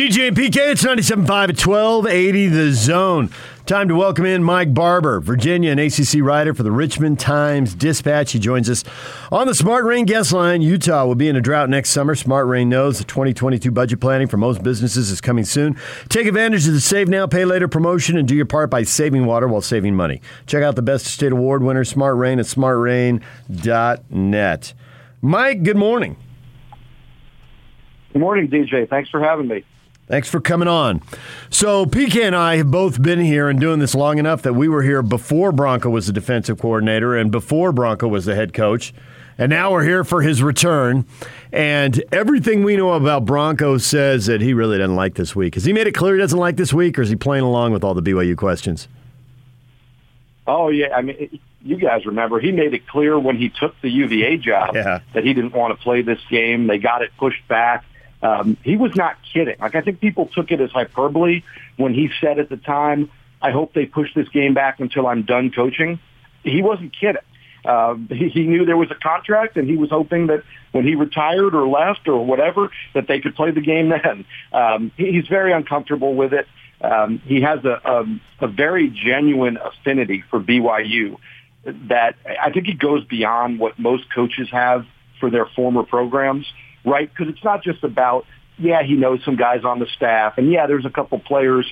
[0.00, 3.28] DJ and PK, it's 97.5 at 1280 The Zone.
[3.66, 8.32] Time to welcome in Mike Barber, Virginia and ACC writer for the Richmond Times Dispatch.
[8.32, 8.82] He joins us
[9.30, 10.62] on the Smart Rain guest line.
[10.62, 12.14] Utah will be in a drought next summer.
[12.14, 15.76] Smart Rain knows the 2022 budget planning for most businesses is coming soon.
[16.08, 19.26] Take advantage of the Save Now, Pay Later promotion and do your part by saving
[19.26, 20.22] water while saving money.
[20.46, 23.20] Check out the Best State Award winner, Smart Rain, at smartrain.net.
[25.20, 26.16] Mike, good morning.
[28.14, 28.88] Good morning, DJ.
[28.88, 29.62] Thanks for having me.
[30.10, 31.02] Thanks for coming on.
[31.50, 34.66] So, PK and I have both been here and doing this long enough that we
[34.66, 38.92] were here before Bronco was the defensive coordinator and before Bronco was the head coach.
[39.38, 41.06] And now we're here for his return.
[41.52, 45.54] And everything we know about Bronco says that he really doesn't like this week.
[45.54, 47.72] Has he made it clear he doesn't like this week, or is he playing along
[47.72, 48.88] with all the BYU questions?
[50.44, 50.92] Oh, yeah.
[50.92, 54.74] I mean, you guys remember he made it clear when he took the UVA job
[54.74, 55.02] yeah.
[55.14, 56.66] that he didn't want to play this game.
[56.66, 57.84] They got it pushed back.
[58.22, 59.56] Um, he was not kidding.
[59.60, 61.42] Like I think people took it as hyperbole
[61.76, 63.10] when he said at the time,
[63.40, 65.98] "I hope they push this game back until I'm done coaching."
[66.42, 67.22] He wasn't kidding.
[67.64, 70.94] Uh, he, he knew there was a contract, and he was hoping that when he
[70.94, 74.24] retired or left or whatever, that they could play the game then.
[74.52, 76.46] Um, he, he's very uncomfortable with it.
[76.80, 81.16] Um, he has a, a, a very genuine affinity for BYU
[81.64, 84.86] that I think it goes beyond what most coaches have
[85.18, 86.46] for their former programs
[86.84, 87.10] right?
[87.10, 88.26] Because it's not just about,
[88.58, 91.66] yeah, he knows some guys on the staff, and yeah, there's a couple players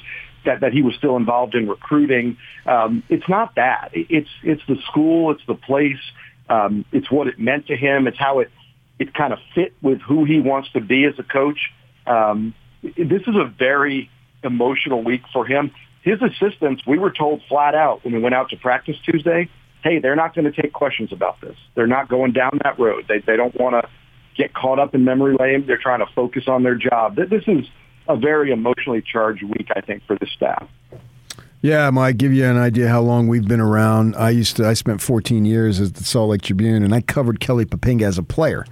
[0.45, 2.37] that, that he was still involved in recruiting.
[2.67, 3.91] Um, it's not that.
[3.92, 6.01] It's it's the school, it's the place,
[6.48, 8.51] um, it's what it meant to him, it's how it
[8.98, 11.59] it kind of fit with who he wants to be as a coach.
[12.06, 14.11] Um, this is a very
[14.42, 15.70] emotional week for him.
[16.03, 19.48] His assistants, we were told flat out when we went out to practice Tuesday,
[19.83, 21.56] hey, they're not going to take questions about this.
[21.75, 23.05] They're not going down that road.
[23.09, 23.89] They they don't want to
[24.39, 25.67] get caught up in memory lane.
[25.67, 27.17] They're trying to focus on their job.
[27.17, 27.67] This is
[28.08, 30.67] a very emotionally charged week, I think, for the staff.
[31.61, 34.14] Yeah, Mike, give you an idea how long we've been around.
[34.14, 37.40] I used to, I spent 14 years at the Salt Lake Tribune, and I covered
[37.40, 38.64] Kelly Poppinga as a player.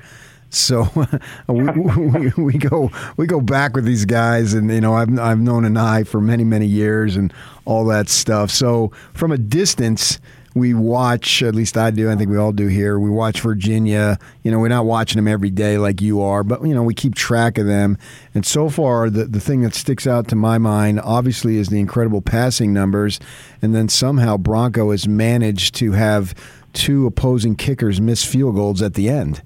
[0.51, 0.89] So
[1.49, 5.41] we, we, we, go we go back with these guys, and you know I've I've
[5.41, 7.33] known Anae for many many years and
[7.65, 8.53] all that stuff.
[8.53, 10.21] So from a distance,
[10.56, 14.19] we watch, at least I do, I think we all do here, we watch Virginia.
[14.43, 16.94] You know, we're not watching them every day like you are, but, you know, we
[16.94, 17.99] keep track of them.
[18.34, 21.78] And so far, the, the thing that sticks out to my mind, obviously, is the
[21.78, 23.21] incredible passing numbers.
[23.61, 26.34] And then somehow Bronco has managed to have
[26.72, 29.43] two opposing kickers miss field goals at the end.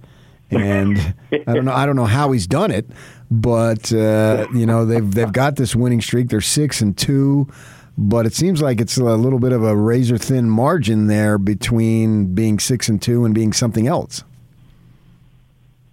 [0.53, 2.87] And I don't know, I don't know how he's done it,
[3.33, 6.29] but, uh, you know, they've, they've got this winning streak.
[6.29, 7.49] They're six and two
[7.97, 12.35] but it seems like it's a little bit of a razor thin margin there between
[12.35, 14.25] being six and two and being something else.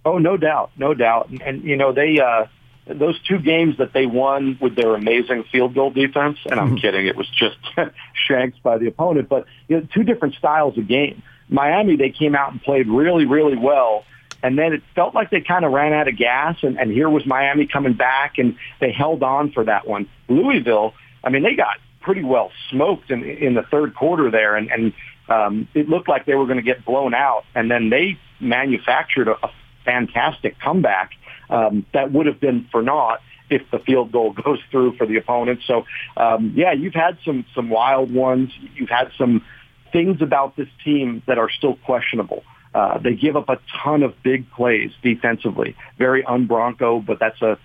[0.04, 2.46] Oh, no doubt, no doubt, and, and you know they uh,
[2.88, 6.76] those two games that they won with their amazing field goal defense, and I'm mm-hmm.
[6.76, 7.58] kidding, it was just
[8.26, 11.22] shanked by the opponent, but you know, two different styles of game.
[11.48, 14.04] Miami, they came out and played really, really well.
[14.42, 17.10] And then it felt like they kind of ran out of gas, and, and here
[17.10, 20.08] was Miami coming back, and they held on for that one.
[20.28, 20.94] Louisville,
[21.24, 21.76] I mean, they got
[22.08, 24.92] pretty well smoked in in the third quarter there, and and
[25.28, 29.28] um, it looked like they were going to get blown out, and then they manufactured
[29.28, 29.50] a, a
[29.84, 31.10] fantastic comeback
[31.50, 33.20] um, that would have been for naught
[33.50, 35.60] if the field goal goes through for the opponent.
[35.66, 35.84] So,
[36.16, 38.52] um, yeah, you've had some some wild ones.
[38.74, 39.44] You've had some
[39.92, 42.42] things about this team that are still questionable.
[42.74, 47.58] Uh, they give up a ton of big plays defensively, very un-Bronco, but that's a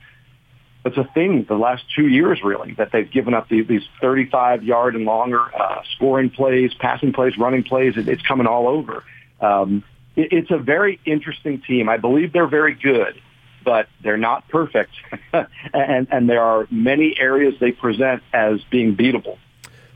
[0.86, 4.64] it's a thing the last two years really that they've given up these, these 35
[4.64, 7.96] yard and longer uh, scoring plays, passing plays, running plays.
[7.98, 9.04] It, it's coming all over.
[9.40, 9.84] Um,
[10.16, 11.88] it, it's a very interesting team.
[11.88, 13.22] I believe they're very good,
[13.64, 14.92] but they're not perfect,
[15.74, 19.38] and and there are many areas they present as being beatable.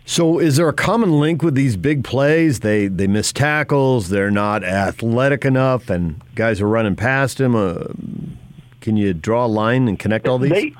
[0.09, 2.61] So, is there a common link with these big plays?
[2.61, 4.07] They they miss tackles.
[4.07, 7.57] They're not athletic enough, and guys are running past them.
[7.57, 7.87] Uh,
[8.87, 10.49] can you draw a line and connect all these?
[10.49, 10.73] They,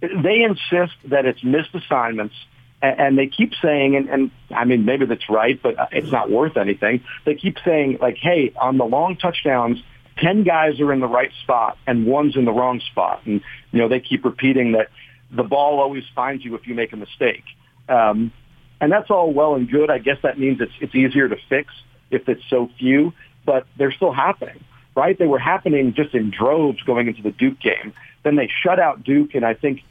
[0.00, 2.34] they insist that it's missed assignments,
[2.80, 6.56] and, they keep saying, and, and I mean, maybe that's right, but it's not worth
[6.56, 7.04] anything.
[7.26, 9.82] They keep saying, like, hey, on the long touchdowns,
[10.22, 13.20] 10 guys are in the right spot and one's in the wrong spot.
[13.26, 14.88] And, you know, they keep repeating that
[15.30, 17.44] the ball always finds you if you make a mistake.
[17.90, 18.32] Um,
[18.80, 19.90] and that's all well and good.
[19.90, 21.74] I guess that means it's, it's easier to fix
[22.10, 23.12] if it's so few,
[23.44, 25.18] but they're still happening right?
[25.18, 27.92] They were happening just in droves going into the Duke game.
[28.22, 29.82] Then they shut out Duke, and I think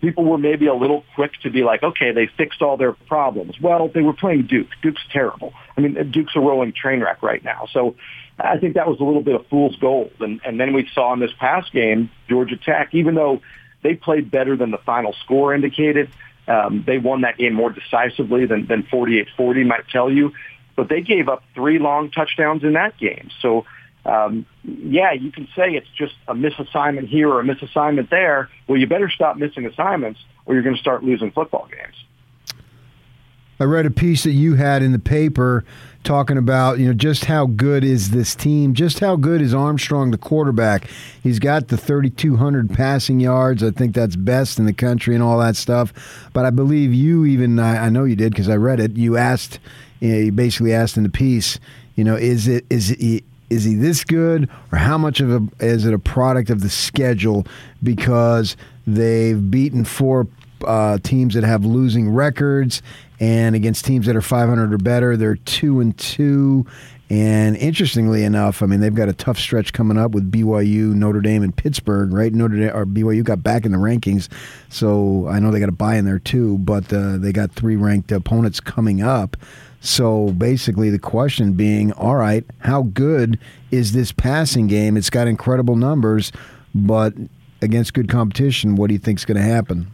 [0.00, 3.60] people were maybe a little quick to be like, okay, they fixed all their problems.
[3.60, 4.68] Well, they were playing Duke.
[4.82, 5.52] Duke's terrible.
[5.76, 7.66] I mean, Duke's a rolling train wreck right now.
[7.72, 7.96] So
[8.38, 10.12] I think that was a little bit of fool's gold.
[10.20, 13.42] And, and then we saw in this past game, Georgia Tech, even though
[13.82, 16.10] they played better than the final score indicated.
[16.46, 20.32] Um, they won that game more decisively than, than 48-40 might tell you,
[20.76, 23.28] but they gave up three long touchdowns in that game.
[23.42, 23.66] So,
[24.04, 28.48] um, yeah, you can say it's just a misassignment here or a misassignment there.
[28.66, 31.94] Well, you better stop missing assignments or you're going to start losing football games.
[33.60, 35.64] I read a piece that you had in the paper
[36.04, 40.12] talking about you know just how good is this team, just how good is Armstrong,
[40.12, 40.88] the quarterback.
[41.22, 43.64] He's got the 3,200 passing yards.
[43.64, 45.92] I think that's best in the country and all that stuff.
[46.32, 48.96] But I believe you even I, I know you did because I read it.
[48.96, 49.58] You asked,
[49.98, 51.58] you, know, you basically asked in the piece,
[51.96, 55.64] you know, is it is it is he this good or how much of a
[55.64, 57.46] is it a product of the schedule
[57.82, 58.56] because
[58.86, 60.26] they've beaten four
[60.64, 62.82] uh, teams that have losing records
[63.20, 66.66] and against teams that are 500 or better, they're two and two.
[67.10, 71.22] And interestingly enough, I mean they've got a tough stretch coming up with BYU, Notre
[71.22, 72.12] Dame, and Pittsburgh.
[72.12, 74.28] Right, Notre Dame or BYU got back in the rankings,
[74.68, 76.58] so I know they got a bye in there too.
[76.58, 79.38] But uh, they got three ranked opponents coming up.
[79.88, 83.38] So basically, the question being, all right, how good
[83.70, 84.98] is this passing game?
[84.98, 86.30] It's got incredible numbers,
[86.74, 87.14] but
[87.62, 89.90] against good competition, what do you think is going to happen?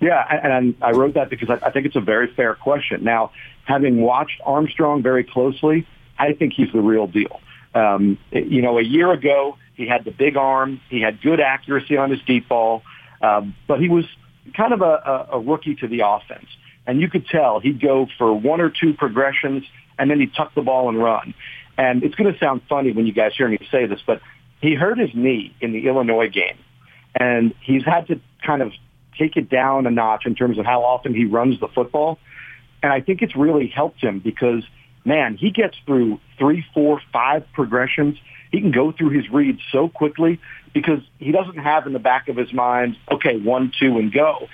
[0.00, 3.04] Yeah, and I wrote that because I think it's a very fair question.
[3.04, 3.30] Now,
[3.66, 5.86] having watched Armstrong very closely,
[6.18, 7.40] I think he's the real deal.
[7.72, 10.80] Um, you know, a year ago, he had the big arm.
[10.90, 12.82] He had good accuracy on his deep ball,
[13.22, 14.04] um, but he was
[14.56, 16.48] kind of a, a rookie to the offense.
[16.86, 19.64] And you could tell he'd go for one or two progressions,
[19.98, 21.34] and then he'd tuck the ball and run.
[21.76, 24.20] And it's going to sound funny when you guys hear me say this, but
[24.60, 26.58] he hurt his knee in the Illinois game.
[27.18, 28.72] And he's had to kind of
[29.18, 32.18] take it down a notch in terms of how often he runs the football.
[32.82, 34.64] And I think it's really helped him because,
[35.04, 38.18] man, he gets through three, four, five progressions.
[38.50, 40.40] He can go through his reads so quickly
[40.72, 44.48] because he doesn't have in the back of his mind, okay, one, two, and go.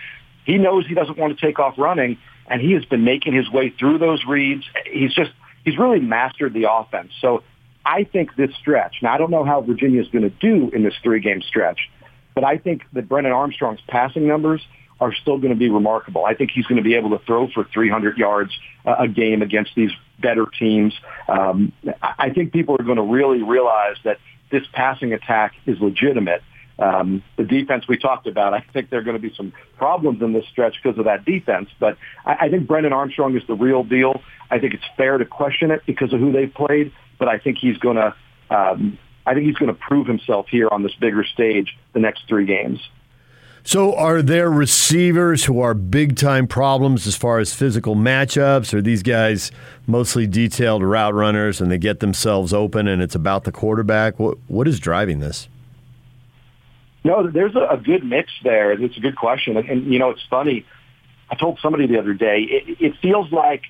[0.50, 2.18] He knows he doesn't want to take off running,
[2.48, 4.64] and he has been making his way through those reads.
[4.84, 5.30] He's just,
[5.64, 7.12] he's really mastered the offense.
[7.20, 7.44] So
[7.86, 10.82] I think this stretch, now I don't know how Virginia is going to do in
[10.82, 11.88] this three-game stretch,
[12.34, 14.60] but I think that Brennan Armstrong's passing numbers
[15.00, 16.24] are still going to be remarkable.
[16.24, 18.50] I think he's going to be able to throw for 300 yards
[18.84, 20.92] a game against these better teams.
[21.28, 21.72] Um,
[22.02, 24.18] I think people are going to really realize that
[24.50, 26.42] this passing attack is legitimate.
[26.80, 30.22] Um, the defense we talked about, I think there are going to be some problems
[30.22, 31.68] in this stretch because of that defense.
[31.78, 34.22] But I, I think Brennan Armstrong is the real deal.
[34.50, 37.58] I think it's fair to question it because of who they've played, but I think
[37.58, 38.14] he's going to
[38.50, 42.26] um, I think he's going to prove himself here on this bigger stage the next
[42.28, 42.80] three games.
[43.62, 48.72] So, are there receivers who are big time problems as far as physical matchups?
[48.72, 49.52] Are these guys
[49.86, 54.18] mostly detailed route runners and they get themselves open and it's about the quarterback?
[54.18, 55.48] What, what is driving this?
[57.02, 58.72] No, there's a, a good mix there.
[58.72, 59.56] It's a good question.
[59.56, 60.66] And, and, you know, it's funny.
[61.30, 63.62] I told somebody the other day, it, it feels like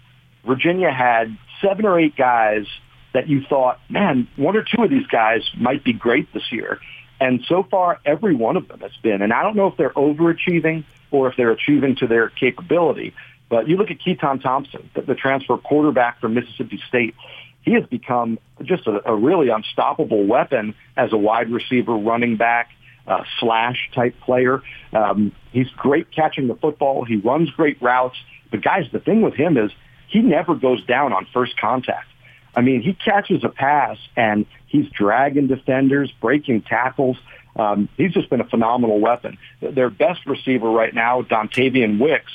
[0.47, 2.67] Virginia had seven or eight guys
[3.12, 6.81] that you thought, man, one or two of these guys might be great this year.
[7.21, 9.21] And so far, every one of them has been.
[9.21, 13.15] And I don't know if they're overachieving or if they're achieving to their capability.
[13.49, 17.15] But you look at Keytaon Thompson, the, the transfer quarterback from Mississippi State.
[17.62, 22.71] He has become just a, a really unstoppable weapon as a wide receiver, running back,
[23.11, 24.62] uh, slash type player.
[24.93, 27.05] Um, he's great catching the football.
[27.05, 28.17] He runs great routes.
[28.50, 29.71] But guys, the thing with him is
[30.09, 32.07] he never goes down on first contact.
[32.55, 37.17] I mean, he catches a pass and he's dragging defenders, breaking tackles.
[37.57, 39.38] Um, he's just been a phenomenal weapon.
[39.61, 42.33] Their best receiver right now, Dontayvion Wicks,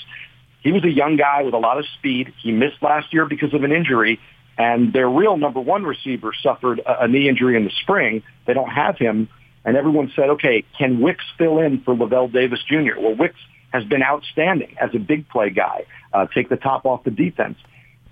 [0.61, 2.33] he was a young guy with a lot of speed.
[2.41, 4.19] He missed last year because of an injury,
[4.57, 8.23] and their real number one receiver suffered a, a knee injury in the spring.
[8.45, 9.29] They don't have him,
[9.65, 12.99] and everyone said, okay, can Wicks fill in for Lavel Davis Jr.?
[12.99, 13.39] Well, Wicks
[13.73, 17.57] has been outstanding as a big play guy, uh, take the top off the defense.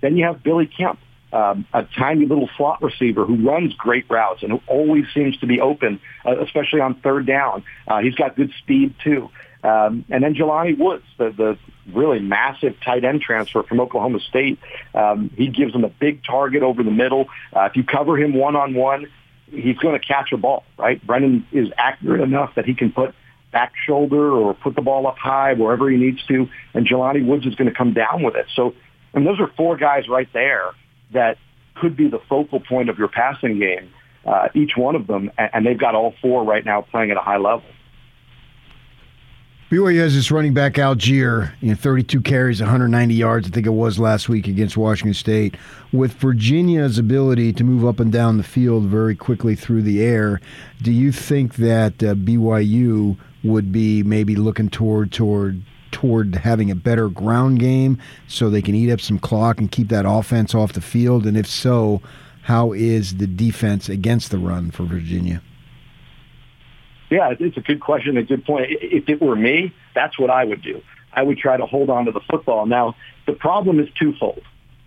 [0.02, 0.98] Then you have Billy Kemp,
[1.32, 5.46] um, a tiny little slot receiver who runs great routes and who always seems to
[5.46, 7.64] be open, uh, especially on third down.
[7.88, 9.30] Uh, he's got good speed too.
[9.64, 11.58] Um, and then Jelani Woods, the, the
[11.92, 14.58] really massive tight end transfer from Oklahoma State.
[14.94, 17.26] Um, he gives them a big target over the middle.
[17.54, 19.06] Uh, if you cover him one on one,
[19.54, 21.04] he's going to catch a ball, right?
[21.06, 23.14] Brennan is accurate enough that he can put
[23.52, 27.46] back shoulder or put the ball up high wherever he needs to, and Jelani Woods
[27.46, 28.46] is going to come down with it.
[28.54, 28.74] So,
[29.12, 30.72] and those are four guys right there
[31.12, 31.38] that
[31.74, 33.92] could be the focal point of your passing game,
[34.26, 37.20] uh, each one of them, and they've got all four right now playing at a
[37.20, 37.62] high level.
[39.70, 43.98] BYU has this running back Allgeier know, 32 carries, 190 yards, I think it was
[43.98, 45.56] last week against Washington State.
[45.90, 50.42] With Virginia's ability to move up and down the field very quickly through the air,
[50.82, 56.74] do you think that uh, BYU would be maybe looking toward toward toward having a
[56.74, 60.74] better ground game so they can eat up some clock and keep that offense off
[60.74, 61.24] the field?
[61.24, 62.02] And if so,
[62.42, 65.40] how is the defense against the run for Virginia?
[67.14, 68.66] Yeah, it's a good question, a good point.
[68.70, 70.82] If it were me, that's what I would do.
[71.12, 72.66] I would try to hold on to the football.
[72.66, 72.96] Now,
[73.28, 74.42] the problem is twofold.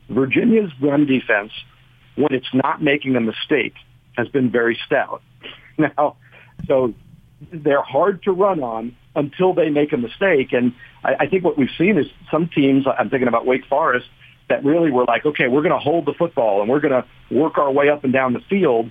[0.09, 1.53] Virginia's run defense,
[2.15, 3.75] when it's not making a mistake,
[4.17, 5.21] has been very stout.
[5.79, 6.17] Now,
[6.67, 6.95] so
[7.51, 10.51] they're hard to run on until they make a mistake.
[10.51, 14.07] And I, I think what we've seen is some teams, I'm thinking about Wake Forest,
[14.49, 17.05] that really were like, okay, we're going to hold the football and we're going to
[17.29, 18.89] work our way up and down the field.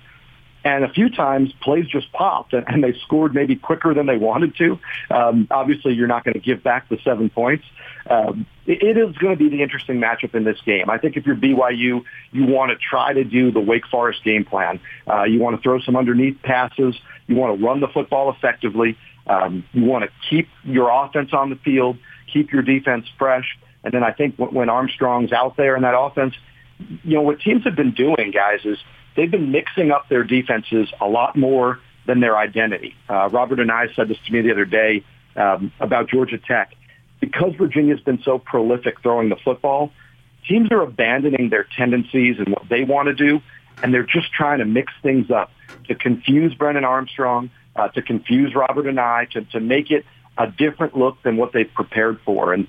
[0.66, 4.16] And a few times plays just popped and, and they scored maybe quicker than they
[4.16, 4.80] wanted to.
[5.12, 7.64] Um, obviously, you're not going to give back the seven points.
[8.10, 10.90] Um, it, it is going to be the interesting matchup in this game.
[10.90, 14.44] I think if you're BYU, you want to try to do the Wake Forest game
[14.44, 14.80] plan.
[15.08, 16.96] Uh, you want to throw some underneath passes.
[17.28, 18.98] You want to run the football effectively.
[19.28, 21.96] Um, you want to keep your offense on the field,
[22.32, 23.56] keep your defense fresh.
[23.84, 26.34] And then I think when Armstrong's out there in that offense,
[27.04, 28.78] you know, what teams have been doing, guys, is
[29.16, 32.94] they've been mixing up their defenses a lot more than their identity.
[33.08, 35.04] Uh, Robert Anae said this to me the other day
[35.34, 36.74] um, about Georgia Tech.
[37.18, 39.90] Because Virginia's been so prolific throwing the football,
[40.46, 43.40] teams are abandoning their tendencies and what they want to do,
[43.82, 45.50] and they're just trying to mix things up
[45.88, 50.04] to confuse Brennan Armstrong, uh, to confuse Robert Anae, to, to make it
[50.38, 52.52] a different look than what they've prepared for.
[52.52, 52.68] And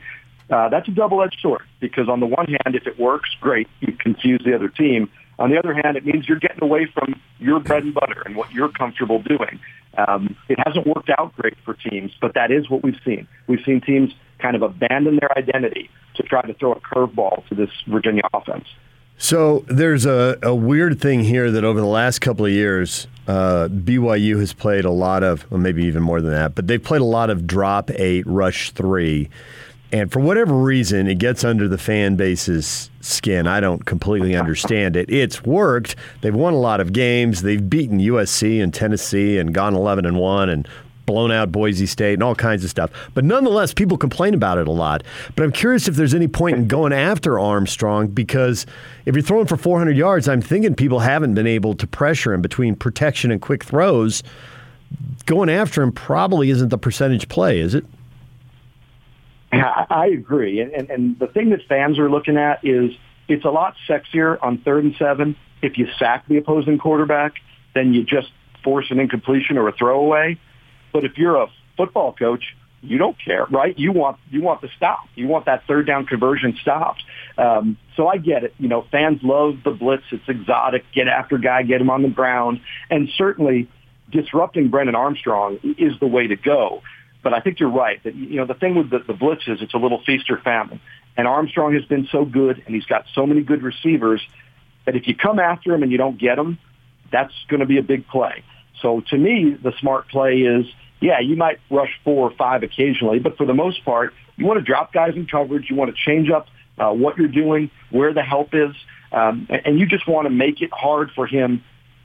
[0.50, 3.94] uh, that's a double-edged sword because on the one hand, if it works, great, you
[3.94, 5.10] confuse the other team.
[5.40, 8.36] On the other hand, it means you're getting away from your bread and butter and
[8.36, 9.60] what you're comfortable doing.
[9.98, 13.28] Um, it hasn't worked out great for teams, but that is what we've seen.
[13.48, 17.56] We've seen teams kind of abandon their identity to try to throw a curveball to
[17.56, 18.66] this Virginia offense.
[19.20, 23.68] So there's a, a weird thing here that over the last couple of years, uh,
[23.68, 27.02] BYU has played a lot of, well, maybe even more than that, but they've played
[27.02, 29.30] a lot of drop eight, rush three.
[29.92, 33.48] And for whatever reason, it gets under the fan base's skin.
[33.48, 35.10] I don't completely understand it.
[35.10, 35.96] It's worked.
[36.22, 37.42] They've won a lot of games.
[37.42, 40.68] They've beaten USC and Tennessee and gone 11 and 1 and
[41.06, 42.92] blown out Boise State and all kinds of stuff.
[43.14, 45.04] But nonetheless, people complain about it a lot.
[45.36, 48.66] But I'm curious if there's any point in going after Armstrong because
[49.06, 52.42] if you're throwing for 400 yards, I'm thinking people haven't been able to pressure him
[52.42, 54.22] between protection and quick throws.
[55.26, 57.86] Going after him probably isn't the percentage play, is it?
[59.90, 60.62] I agree.
[60.62, 62.92] And, and, and the thing that fans are looking at is
[63.28, 67.34] it's a lot sexier on third and seven if you sack the opposing quarterback
[67.74, 68.30] than you just
[68.64, 70.40] force an incompletion or a throwaway.
[70.94, 72.44] But if you're a football coach,
[72.82, 73.78] you don't care, right?
[73.78, 75.06] You want you want the stop.
[75.16, 77.04] You want that third down conversion stopped.
[77.38, 78.54] Um, so I get it.
[78.60, 80.04] You know, fans love the blitz.
[80.12, 80.86] It's exotic.
[80.94, 83.68] Get after guy, get him on the ground, and certainly
[84.12, 86.82] disrupting Brennan Armstrong is the way to go.
[87.28, 89.62] But I think you're right that you know the thing with the, the blitz is
[89.62, 90.80] it's a little feast or famine.
[91.18, 94.26] And Armstrong has been so good, and he's got so many good receivers
[94.86, 96.58] that if you come after him and you don't get him,
[97.12, 98.46] that's going to be a big play.
[98.82, 100.68] So to me, the smart play is,
[101.02, 104.60] yeah, you might rush four or five occasionally, but for the most part, you want
[104.60, 105.66] to drop guys in coverage.
[105.70, 108.74] You want to change up uh, what you're doing, where the help is,
[109.12, 111.62] um, and you just want to make it hard for him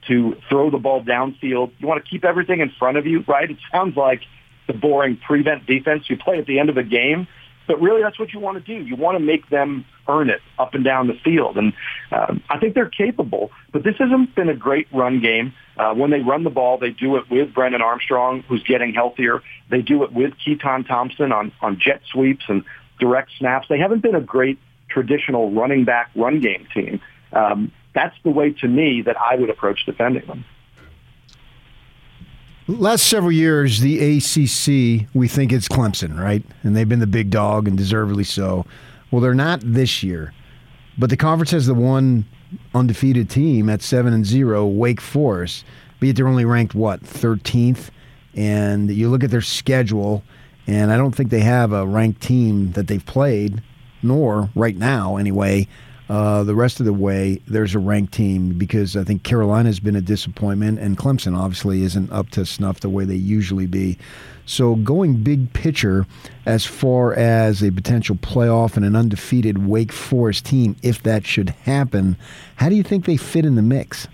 [0.09, 1.71] to throw the ball downfield.
[1.79, 3.49] You want to keep everything in front of you, right?
[3.49, 4.23] It sounds like
[4.67, 7.27] the boring prevent defense you play at the end of a game.
[7.67, 8.85] But really, that's what you want to do.
[8.85, 11.57] You want to make them earn it up and down the field.
[11.57, 11.73] And
[12.11, 13.51] um, I think they're capable.
[13.73, 15.55] But this hasn't been a great run game.
[15.77, 19.43] Uh, when they run the ball, they do it with Brennan Armstrong, who's getting healthier.
[19.71, 22.65] They do it with Keytaon Thompson on, on jet sweeps and
[22.99, 23.69] direct snaps.
[23.69, 27.01] They haven't been a great traditional running back run game team.
[27.33, 30.45] Um, that's the way, to me, that I would approach defending them.
[32.69, 36.45] Last several years, the ACC, we think it's Clemson, right?
[36.63, 38.65] And they've been the big dog and deservedly so.
[39.11, 40.33] Well, they're not this year.
[40.97, 42.25] But the conference has the one
[42.73, 45.65] undefeated team at 7 and 0, Wake Forest.
[45.99, 47.91] But yet they're only ranked, what, 13th?
[48.35, 50.23] And you look at their schedule,
[50.69, 53.61] and I don't think they have a ranked team that they've played,
[54.05, 55.67] nor right now, anyway,
[56.13, 59.97] uh, the rest of the way, there's a ranked team because I think Carolina's been
[59.97, 63.97] a disappointment, and Clemson obviously isn't up to snuff the way they usually be.
[64.45, 66.05] So, going big picture
[66.45, 71.49] as far as a potential playoff and an undefeated Wake Forest team, if that should
[71.49, 72.19] happen,
[72.57, 74.07] how do you think they fit in the mix?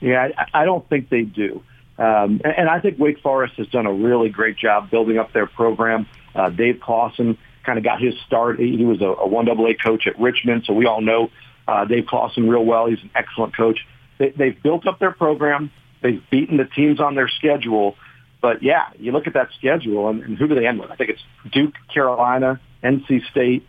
[0.00, 1.62] Yeah, I, don't think they do.
[1.98, 5.34] Um, and, and I think Wake Forest has done a really great job building up
[5.34, 6.06] their program.
[6.34, 8.58] Uh, Dave Clawson kind of got his start.
[8.58, 11.30] He was a, a one AA coach at Richmond, so we all know
[11.68, 12.86] uh, Dave Clawson real well.
[12.86, 13.80] He's an excellent coach.
[14.18, 15.70] They, they've built up their program.
[16.02, 17.96] They've beaten the teams on their schedule,
[18.40, 20.90] But yeah, you look at that schedule, and, and who do they end with?
[20.90, 23.66] I think it's Duke, Carolina, NC State,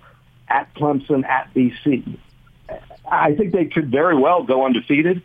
[0.47, 2.17] at Clemson, at BC.
[3.09, 5.23] I think they could very well go undefeated.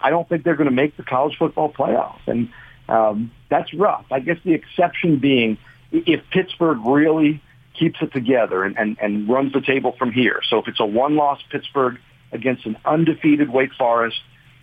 [0.00, 2.50] I don't think they're going to make the college football playoffs, and
[2.88, 4.06] um, that's rough.
[4.10, 5.58] I guess the exception being
[5.92, 7.42] if Pittsburgh really
[7.78, 10.40] keeps it together and, and, and runs the table from here.
[10.48, 11.98] So if it's a one-loss Pittsburgh
[12.32, 14.18] against an undefeated Wake Forest,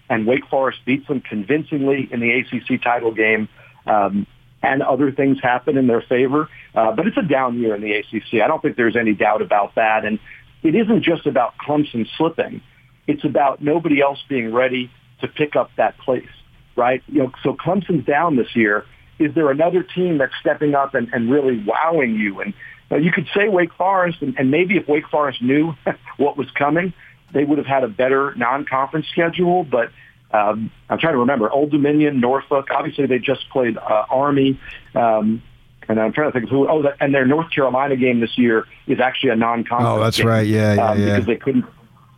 [0.09, 3.49] and Wake Forest beats them convincingly in the ACC title game,
[3.85, 4.25] um,
[4.63, 6.49] and other things happen in their favor.
[6.73, 8.41] Uh, but it's a down year in the ACC.
[8.41, 10.05] I don't think there's any doubt about that.
[10.05, 10.19] And
[10.63, 12.61] it isn't just about Clemson slipping.
[13.05, 16.27] It's about nobody else being ready to pick up that place,
[16.75, 17.01] right?
[17.07, 18.85] You know, so Clemson's down this year.
[19.19, 22.41] Is there another team that's stepping up and, and really wowing you?
[22.41, 22.53] And
[22.91, 25.73] uh, you could say Wake Forest, and, and maybe if Wake Forest knew
[26.17, 26.93] what was coming,
[27.33, 29.63] they would have had a better non-conference schedule.
[29.63, 29.91] But
[30.31, 32.67] um, I'm trying to remember Old Dominion, Norfolk.
[32.71, 34.59] Obviously, they just played uh, Army.
[34.95, 35.41] Um,
[35.89, 36.67] and I'm trying to think of who.
[36.69, 39.89] Oh, that, and their North Carolina game this year is actually a non-conference.
[39.89, 40.47] Oh, that's game, right.
[40.47, 41.05] Yeah, yeah, um, yeah.
[41.15, 41.65] Because they couldn't.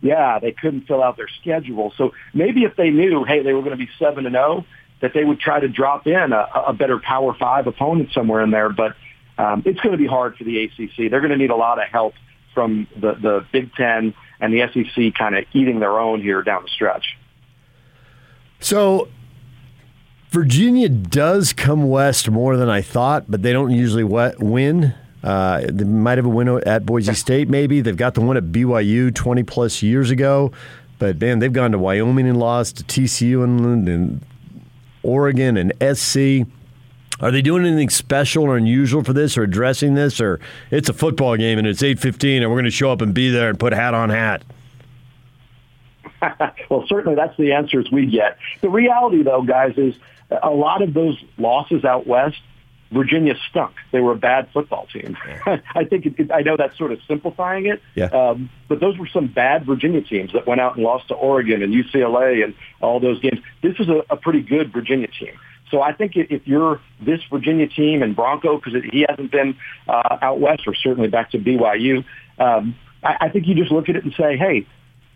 [0.02, 1.92] Yeah, they couldn't fill out their schedule.
[1.98, 4.64] So maybe if they knew, hey, they were going to be seven and zero,
[5.02, 8.50] that they would try to drop in a, a better Power Five opponent somewhere in
[8.50, 8.70] there.
[8.70, 8.96] But
[9.40, 11.10] um, it's going to be hard for the ACC.
[11.10, 12.14] They're going to need a lot of help
[12.52, 16.62] from the the Big Ten and the SEC, kind of eating their own here down
[16.62, 17.16] the stretch.
[18.58, 19.08] So
[20.30, 24.94] Virginia does come west more than I thought, but they don't usually win.
[25.22, 27.80] Uh, they might have a win at Boise State, maybe.
[27.80, 30.52] They've got the one at BYU 20 plus years ago.
[30.98, 34.20] But man, they've gone to Wyoming and lost to TCU and, and
[35.02, 36.46] Oregon and SC.
[37.20, 40.94] Are they doing anything special or unusual for this, or addressing this, or it's a
[40.94, 43.50] football game and it's eight fifteen, and we're going to show up and be there
[43.50, 44.42] and put hat on hat?
[46.70, 48.38] well, certainly that's the answers we get.
[48.60, 49.94] The reality, though, guys, is
[50.42, 52.40] a lot of those losses out west,
[52.90, 53.74] Virginia stunk.
[53.92, 55.16] They were a bad football team.
[55.46, 58.06] I think it, it, I know that's sort of simplifying it, yeah.
[58.06, 61.62] um, but those were some bad Virginia teams that went out and lost to Oregon
[61.62, 63.40] and UCLA and all those games.
[63.62, 65.38] This is a, a pretty good Virginia team.
[65.70, 69.56] So I think if you're this Virginia team and Bronco, because he hasn't been
[69.88, 72.04] uh, out west or certainly back to BYU,
[72.38, 74.66] um, I, I think you just look at it and say, hey,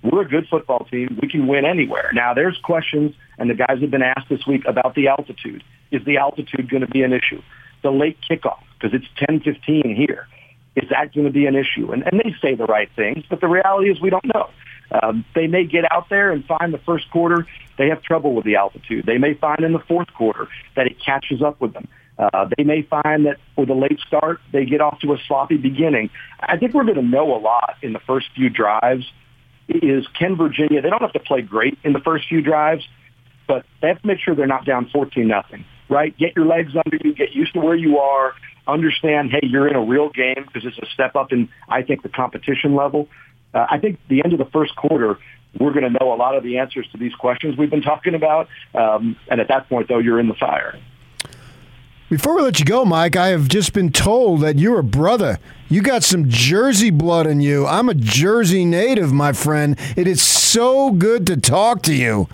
[0.02, 1.18] we're a good football team.
[1.20, 2.10] We can win anywhere.
[2.12, 5.64] Now, there's questions, and the guys have been asked this week about the altitude.
[5.90, 7.42] Is the altitude going to be an issue?
[7.82, 10.28] The late kickoff, because it's 10:15 here,
[10.76, 11.92] is that going to be an issue?
[11.92, 14.50] And, and they say the right things, but the reality is we don't know.
[14.90, 17.46] Um, they may get out there and find the first quarter
[17.78, 19.06] they have trouble with the altitude.
[19.06, 21.88] They may find in the fourth quarter that it catches up with them.
[22.18, 25.56] Uh, they may find that with a late start, they get off to a sloppy
[25.56, 26.10] beginning.
[26.40, 29.04] I think we're going to know a lot in the first few drives.
[29.68, 30.80] Is can Virginia?
[30.82, 32.86] They don't have to play great in the first few drives,
[33.48, 35.64] but they have to make sure they're not down fourteen nothing.
[35.88, 36.16] Right?
[36.16, 37.14] Get your legs under you.
[37.14, 38.32] Get used to where you are.
[38.66, 42.02] Understand, hey, you're in a real game because it's a step up in, I think,
[42.02, 43.08] the competition level.
[43.52, 45.18] Uh, I think the end of the first quarter,
[45.58, 48.14] we're going to know a lot of the answers to these questions we've been talking
[48.14, 48.48] about.
[48.74, 50.78] Um, and at that point, though, you're in the fire.
[52.10, 55.38] Before we let you go, Mike, I have just been told that you're a brother.
[55.68, 57.66] You got some Jersey blood in you.
[57.66, 59.76] I'm a Jersey native, my friend.
[59.96, 62.28] It is so good to talk to you.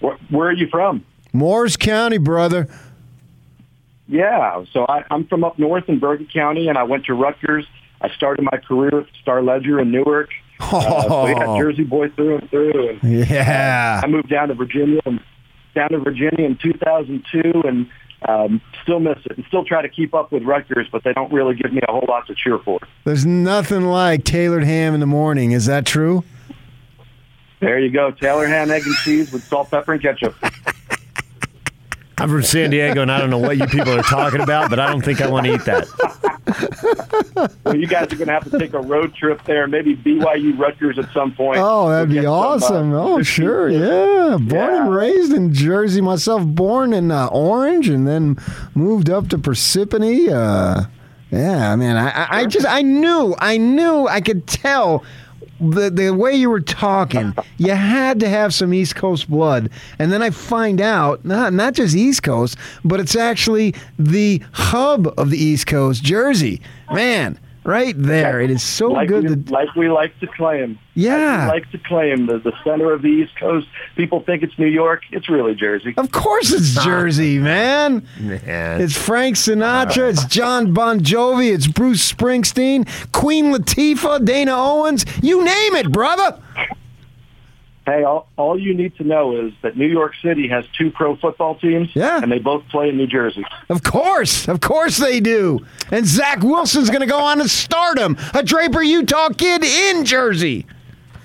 [0.00, 1.04] Where, where are you from?
[1.32, 2.68] Morris County, brother.
[4.06, 7.66] Yeah, so I, I'm from up north in Bergen County, and I went to Rutgers.
[8.00, 10.30] I started my career at Star Ledger in Newark.
[10.72, 10.78] Oh.
[10.78, 12.90] Uh, so yeah, Jersey boy through and through.
[12.90, 14.00] And, yeah.
[14.02, 15.00] Uh, I moved down to Virginia,
[15.74, 17.88] down to Virginia in 2002, and
[18.28, 21.32] um, still miss it and still try to keep up with Rutgers, but they don't
[21.32, 22.78] really give me a whole lot to cheer for.
[23.04, 25.52] There's nothing like Taylor ham in the morning.
[25.52, 26.24] Is that true?
[27.60, 28.10] There you go.
[28.10, 30.34] Taylor ham, egg, and cheese with salt, pepper, and ketchup.
[32.20, 34.78] I'm from San Diego, and I don't know what you people are talking about, but
[34.78, 35.88] I don't think I want to eat that.
[37.64, 40.58] well, you guys are going to have to take a road trip there, maybe BYU
[40.58, 41.58] Rutgers at some point.
[41.58, 42.68] Oh, that'd be awesome.
[42.68, 43.70] Some, uh, oh, sure.
[43.70, 44.36] Yeah.
[44.36, 44.82] Born yeah.
[44.82, 48.36] and raised in Jersey myself, born in uh, Orange and then
[48.74, 50.28] moved up to Parsippany.
[50.28, 50.88] Uh,
[51.30, 55.04] yeah, I mean, I, I just, I knew, I knew, I could tell
[55.60, 59.70] the the way you were talking, you had to have some East Coast blood.
[59.98, 65.12] And then I find out not not just East Coast, but it's actually the hub
[65.18, 66.60] of the East Coast, Jersey.
[66.92, 68.40] Man, right there.
[68.40, 69.28] It is so like good.
[69.28, 70.78] We, to, like we like to claim.
[70.94, 71.46] Yeah.
[71.46, 73.66] Like, like to claim the, the center of the East Coast.
[73.96, 75.02] People think it's New York.
[75.12, 75.94] It's really Jersey.
[75.96, 78.06] Of course it's Jersey, man.
[78.18, 78.80] Man.
[78.80, 80.10] It's Frank Sinatra.
[80.10, 81.52] It's John Bon Jovi.
[81.52, 82.86] It's Bruce Springsteen.
[83.12, 84.24] Queen Latifah.
[84.24, 85.04] Dana Owens.
[85.22, 86.40] You name it, brother.
[87.86, 91.16] Hey, all, all you need to know is that New York City has two pro
[91.16, 92.20] football teams, Yeah.
[92.22, 93.44] and they both play in New Jersey.
[93.68, 95.60] Of course, of course they do.
[95.90, 100.66] And Zach Wilson's going to go on to stardom, a Draper, Utah kid in Jersey.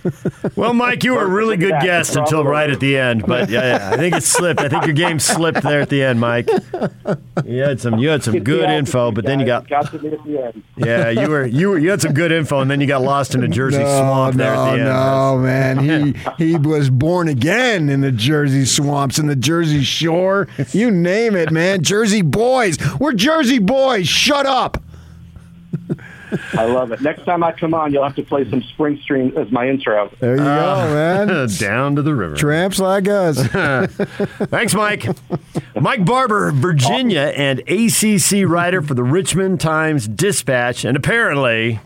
[0.56, 3.26] Well, Mike, you were a really good Look at guest until right at the end,
[3.26, 4.62] but yeah, yeah, I think it slipped.
[4.62, 6.48] I think your game slipped there at the end, Mike.
[7.46, 9.68] You had some, you had some It's good the info, altitude, but then you got,
[9.68, 10.64] got to me at the end.
[10.78, 13.36] yeah, you were, you were, you had some good info, and then you got lost
[13.36, 14.84] in a Jersey swamp there at the end.
[14.86, 16.14] no, man.
[16.38, 20.48] He he was born again in the Jersey swamps and the Jersey Shore.
[20.72, 21.82] You name it, man.
[21.84, 22.78] Jersey boys.
[23.00, 24.08] We're Jersey boys.
[24.08, 24.82] Shut up.
[26.54, 27.02] I love it.
[27.02, 30.10] Next time I come on, you'll have to play some Springsteen as my intro.
[30.20, 30.94] There you Uh, go,
[31.26, 31.50] man.
[31.60, 32.36] Down to the river.
[32.36, 33.38] Tramps like us.
[34.50, 35.06] Thanks, Mike.
[35.80, 41.80] Mike Barber, Virginia, and ACC writer for the Richmond Times Dispatch, and apparently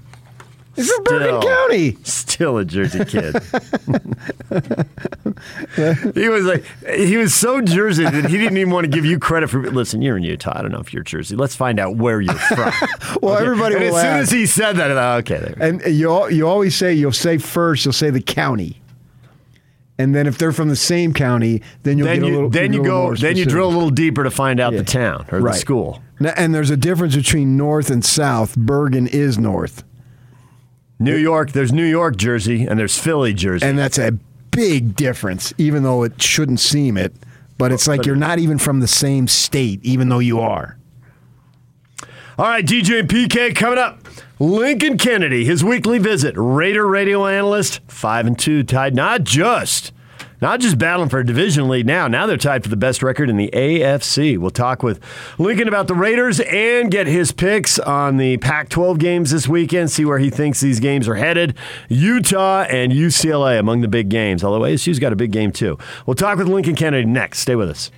[0.77, 1.97] It's from Bergen County.
[2.03, 3.35] still a Jersey kid.
[6.15, 6.63] he was like,
[6.95, 9.61] he was so Jersey that he didn't even want to give you credit for.
[9.71, 10.53] Listen, you're in Utah.
[10.55, 11.35] I don't know if you're Jersey.
[11.35, 12.71] Let's find out where you're from.
[13.21, 13.43] Well, Okay.
[13.43, 14.21] everybody And as soon ask.
[14.23, 15.53] as he said that, thought, okay.
[15.59, 18.81] And you you always say you'll say first you'll say the county,
[19.97, 22.49] and then if they're from the same county, then you'll then get a you little.
[22.49, 24.79] then you go then you drill a little deeper to find out Yeah.
[24.79, 25.53] the town or Right.
[25.53, 26.01] the school.
[26.21, 28.55] N- And there's a difference between north and south.
[28.55, 29.83] Bergen is north,
[30.99, 33.65] New York, there's New York Jersey, and there's Philly Jersey.
[33.65, 34.11] and that's a
[34.51, 35.53] big difference.
[35.57, 37.13] Even though it shouldn't seem it,
[37.57, 40.77] but it's like you're not even from the same state, even though you are.
[42.37, 43.99] All right, DJ and PK coming up.
[44.39, 49.91] Lincoln Kennedy, his weekly visit, Raider radio analyst, five and two, tied not just
[50.41, 52.07] not just battling for a division lead now.
[52.07, 54.37] Now they're tied for the best record in the AFC.
[54.37, 54.99] We'll talk with
[55.37, 59.91] Lincoln about the Raiders and get his picks on the Pac-12 games this weekend.
[59.91, 61.55] See where he thinks these games are headed.
[61.87, 64.43] Utah and UCLA among the big games.
[64.43, 65.77] Although ASU's got a big game too.
[66.05, 67.39] We'll talk with Lincoln Kennedy next.
[67.39, 67.91] Stay with us.